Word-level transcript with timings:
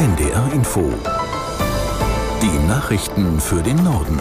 NDR 0.00 0.50
Info. 0.54 0.90
Die 2.40 2.66
Nachrichten 2.66 3.38
für 3.38 3.62
den 3.62 3.76
Norden. 3.84 4.18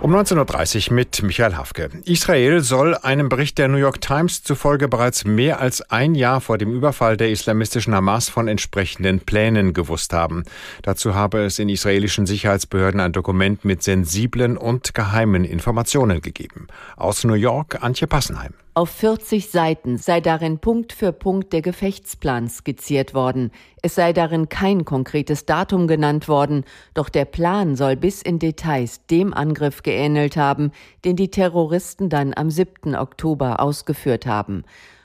Um 0.00 0.12
19.30 0.12 0.88
Uhr 0.88 0.94
mit 0.94 1.22
Michael 1.22 1.54
Hafke. 1.54 1.88
Israel 2.04 2.62
soll 2.62 2.96
einem 2.96 3.28
Bericht 3.28 3.58
der 3.58 3.68
New 3.68 3.76
York 3.76 4.00
Times 4.00 4.42
zufolge 4.42 4.88
bereits 4.88 5.24
mehr 5.24 5.60
als 5.60 5.82
ein 5.82 6.16
Jahr 6.16 6.40
vor 6.40 6.58
dem 6.58 6.72
Überfall 6.72 7.16
der 7.16 7.30
islamistischen 7.30 7.94
Hamas 7.94 8.28
von 8.28 8.48
entsprechenden 8.48 9.20
Plänen 9.20 9.72
gewusst 9.72 10.12
haben. 10.12 10.42
Dazu 10.82 11.14
habe 11.14 11.44
es 11.44 11.60
in 11.60 11.68
israelischen 11.68 12.26
Sicherheitsbehörden 12.26 12.98
ein 12.98 13.12
Dokument 13.12 13.64
mit 13.64 13.84
sensiblen 13.84 14.56
und 14.56 14.94
geheimen 14.94 15.44
Informationen 15.44 16.22
gegeben. 16.22 16.66
Aus 16.96 17.22
New 17.22 17.34
York 17.34 17.84
Antje 17.84 18.08
Passenheim. 18.08 18.65
Auf 18.76 18.90
40 18.90 19.48
Seiten 19.48 19.96
sei 19.96 20.20
darin 20.20 20.58
Punkt 20.58 20.92
für 20.92 21.10
Punkt 21.10 21.54
der 21.54 21.62
Gefechtsplan 21.62 22.46
skizziert 22.50 23.14
worden. 23.14 23.50
Es 23.80 23.94
sei 23.94 24.12
darin 24.12 24.50
kein 24.50 24.84
konkretes 24.84 25.46
Datum 25.46 25.86
genannt 25.86 26.28
worden, 26.28 26.62
doch 26.92 27.08
der 27.08 27.24
Plan 27.24 27.74
soll 27.74 27.96
bis 27.96 28.20
in 28.20 28.38
Details 28.38 29.06
dem 29.06 29.32
Angriff 29.32 29.82
geähnelt 29.82 30.36
haben, 30.36 30.72
den 31.06 31.16
die 31.16 31.30
Terroristen 31.30 32.10
dann 32.10 32.34
am 32.36 32.50
7. 32.50 32.94
Oktober 32.94 33.60
ausgeführt 33.60 34.26
haben. 34.26 34.62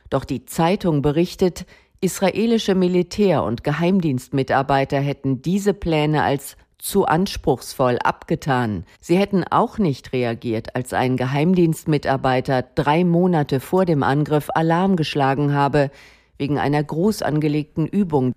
Doch 0.10 0.26
die 0.26 0.44
Zeitung 0.44 1.02
berichtet, 1.02 1.66
israelische 2.02 2.76
Militär- 2.76 3.46
und 3.46 3.64
Geheimdienstmitarbeiter 3.64 5.00
hätten 5.00 5.42
diese 5.42 5.74
Pläne 5.74 6.24
als 6.24 6.58
zu 6.82 7.06
anspruchsvoll 7.06 8.00
abgetan. 8.00 8.86
Sie 9.00 9.18
hätten 9.18 9.44
auch 9.44 9.78
nicht 9.78 10.14
reagiert, 10.14 10.76
als 10.76 10.94
ein 10.94 11.16
Geheimdienstmitarbeiter 11.16 12.64
drei 12.76 13.06
Monate 13.06 13.60
vor 13.60 13.86
dem 13.86 14.04
Angriff 14.04 14.50
Alarm 14.54 14.96
geschlagen 14.96 15.54
habe, 15.54 15.92
wegen 16.38 16.58
einer 16.58 16.84
groß 16.84 17.22
angelegten 17.22 17.86
Übung, 17.86 18.34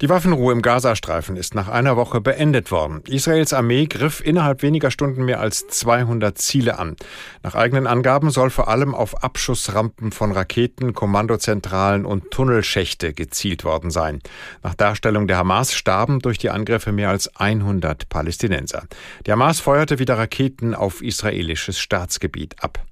die 0.00 0.08
Waffenruhe 0.08 0.52
im 0.52 0.62
Gazastreifen 0.62 1.36
ist 1.36 1.54
nach 1.54 1.68
einer 1.68 1.96
Woche 1.96 2.20
beendet 2.20 2.70
worden. 2.70 3.02
Israels 3.06 3.52
Armee 3.52 3.86
griff 3.86 4.20
innerhalb 4.24 4.62
weniger 4.62 4.90
Stunden 4.90 5.24
mehr 5.24 5.40
als 5.40 5.66
200 5.68 6.36
Ziele 6.38 6.78
an. 6.78 6.96
Nach 7.42 7.54
eigenen 7.54 7.86
Angaben 7.86 8.30
soll 8.30 8.50
vor 8.50 8.68
allem 8.68 8.94
auf 8.94 9.22
Abschussrampen 9.22 10.12
von 10.12 10.32
Raketen, 10.32 10.92
Kommandozentralen 10.92 12.04
und 12.04 12.30
Tunnelschächte 12.30 13.12
gezielt 13.12 13.64
worden 13.64 13.90
sein. 13.90 14.20
Nach 14.62 14.74
Darstellung 14.74 15.26
der 15.26 15.38
Hamas 15.38 15.74
starben 15.74 16.20
durch 16.20 16.38
die 16.38 16.50
Angriffe 16.50 16.92
mehr 16.92 17.10
als 17.10 17.34
100 17.36 18.08
Palästinenser. 18.08 18.84
Die 19.26 19.32
Hamas 19.32 19.60
feuerte 19.60 19.98
wieder 19.98 20.18
Raketen 20.18 20.74
auf 20.74 21.02
israelisches 21.02 21.78
Staatsgebiet 21.78 22.62
ab. 22.62 22.84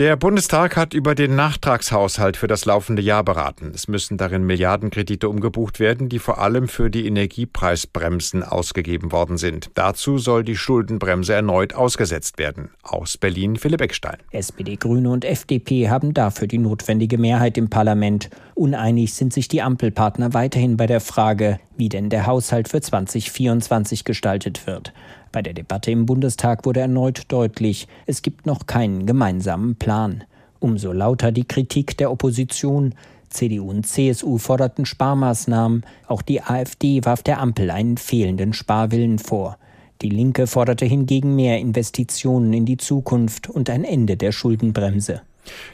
Der 0.00 0.16
Bundestag 0.16 0.76
hat 0.76 0.92
über 0.92 1.14
den 1.14 1.36
Nachtragshaushalt 1.36 2.36
für 2.36 2.48
das 2.48 2.64
laufende 2.64 3.00
Jahr 3.00 3.22
beraten. 3.22 3.70
Es 3.72 3.86
müssen 3.86 4.16
darin 4.16 4.42
Milliardenkredite 4.42 5.28
umgebucht 5.28 5.78
werden, 5.78 6.08
die 6.08 6.18
vor 6.18 6.38
allem 6.38 6.66
für 6.66 6.90
die 6.90 7.06
Energiepreisbremsen 7.06 8.42
ausgegeben 8.42 9.12
worden 9.12 9.36
sind. 9.36 9.70
Dazu 9.74 10.18
soll 10.18 10.42
die 10.42 10.56
Schuldenbremse 10.56 11.34
erneut 11.34 11.74
ausgesetzt 11.74 12.40
werden. 12.40 12.70
Aus 12.82 13.16
Berlin 13.16 13.54
Philipp 13.54 13.82
Eckstein. 13.82 14.16
SPD, 14.32 14.74
Grüne 14.74 15.12
und 15.12 15.24
FDP 15.24 15.88
haben 15.88 16.12
dafür 16.12 16.48
die 16.48 16.58
notwendige 16.58 17.16
Mehrheit 17.16 17.56
im 17.56 17.70
Parlament. 17.70 18.30
Uneinig 18.56 19.14
sind 19.14 19.32
sich 19.32 19.46
die 19.46 19.62
Ampelpartner 19.62 20.34
weiterhin 20.34 20.76
bei 20.76 20.88
der 20.88 21.00
Frage, 21.00 21.60
wie 21.76 21.88
denn 21.88 22.10
der 22.10 22.26
Haushalt 22.26 22.68
für 22.68 22.80
2024 22.80 24.04
gestaltet 24.04 24.66
wird. 24.66 24.92
Bei 25.32 25.42
der 25.42 25.52
Debatte 25.52 25.90
im 25.90 26.06
Bundestag 26.06 26.64
wurde 26.64 26.80
erneut 26.80 27.22
deutlich, 27.28 27.88
es 28.06 28.22
gibt 28.22 28.46
noch 28.46 28.66
keinen 28.66 29.06
gemeinsamen 29.06 29.76
Plan. 29.76 30.24
Umso 30.60 30.92
lauter 30.92 31.32
die 31.32 31.46
Kritik 31.46 31.96
der 31.96 32.10
Opposition. 32.10 32.94
CDU 33.28 33.68
und 33.68 33.84
CSU 33.86 34.38
forderten 34.38 34.86
Sparmaßnahmen, 34.86 35.84
auch 36.06 36.22
die 36.22 36.40
AfD 36.40 37.04
warf 37.04 37.22
der 37.24 37.40
Ampel 37.40 37.70
einen 37.70 37.96
fehlenden 37.96 38.52
Sparwillen 38.52 39.18
vor. 39.18 39.58
Die 40.02 40.08
Linke 40.08 40.46
forderte 40.46 40.84
hingegen 40.84 41.34
mehr 41.34 41.58
Investitionen 41.58 42.52
in 42.52 42.64
die 42.64 42.76
Zukunft 42.76 43.50
und 43.50 43.70
ein 43.70 43.84
Ende 43.84 44.16
der 44.16 44.32
Schuldenbremse. 44.32 45.22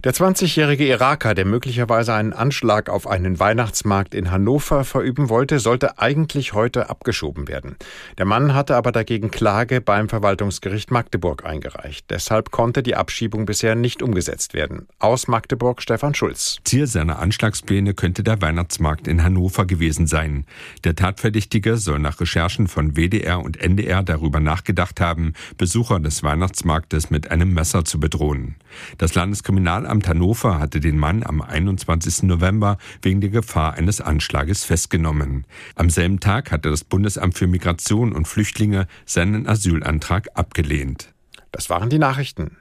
Der 0.04 0.14
20-jährige 0.14 0.86
Iraker, 0.86 1.34
der 1.34 1.44
möglicherweise 1.44 2.14
einen 2.14 2.32
Anschlag 2.32 2.88
auf 2.88 3.06
einen 3.06 3.38
Weihnachtsmarkt 3.38 4.14
in 4.14 4.30
Hannover 4.30 4.84
verüben 4.84 5.28
wollte, 5.28 5.58
sollte 5.58 5.98
eigentlich 5.98 6.52
heute 6.54 6.90
abgeschoben 6.90 7.48
werden. 7.48 7.76
Der 8.18 8.24
Mann 8.24 8.54
hatte 8.54 8.76
aber 8.76 8.92
dagegen 8.92 9.30
Klage 9.30 9.80
beim 9.80 10.08
Verwaltungsgericht 10.08 10.90
Magdeburg 10.90 11.44
eingereicht. 11.44 12.06
Deshalb 12.10 12.50
konnte 12.50 12.82
die 12.82 12.96
Abschiebung 12.96 13.46
bisher 13.46 13.74
nicht 13.74 14.02
umgesetzt 14.02 14.54
werden. 14.54 14.88
Aus 14.98 15.28
Magdeburg 15.28 15.82
Stefan 15.82 16.14
Schulz. 16.14 16.58
Ziel 16.64 16.86
seiner 16.86 17.18
Anschlagspläne 17.18 17.94
könnte 17.94 18.22
der 18.22 18.40
Weihnachtsmarkt 18.40 19.06
in 19.06 19.22
Hannover 19.22 19.66
gewesen 19.66 20.06
sein. 20.06 20.46
Der 20.84 20.96
Tatverdächtige 20.96 21.76
soll 21.76 21.98
nach 21.98 22.20
Recherchen 22.20 22.68
von 22.68 22.96
WDR 22.96 23.40
und 23.40 23.60
NDR 23.60 24.02
darüber 24.02 24.40
nachgedacht 24.40 25.00
haben, 25.00 25.34
Besucher 25.58 26.00
des 26.00 26.22
Weihnachtsmarktes 26.22 27.10
mit 27.10 27.30
einem 27.30 27.52
Messer 27.52 27.84
zu 27.84 28.00
bedrohen. 28.00 28.56
Das 28.98 29.14
Landeskriminalamt 29.14 29.59
Kriminalamt 29.60 30.08
Hannover 30.08 30.58
hatte 30.58 30.80
den 30.80 30.96
Mann 30.96 31.22
am 31.22 31.42
21. 31.42 32.22
November 32.22 32.78
wegen 33.02 33.20
der 33.20 33.28
Gefahr 33.28 33.74
eines 33.74 34.00
Anschlages 34.00 34.64
festgenommen. 34.64 35.44
Am 35.74 35.90
selben 35.90 36.18
Tag 36.18 36.50
hatte 36.50 36.70
das 36.70 36.82
Bundesamt 36.82 37.36
für 37.36 37.46
Migration 37.46 38.14
und 38.14 38.26
Flüchtlinge 38.26 38.86
seinen 39.04 39.46
Asylantrag 39.46 40.28
abgelehnt. 40.32 41.12
Das 41.52 41.68
waren 41.68 41.90
die 41.90 41.98
Nachrichten. 41.98 42.56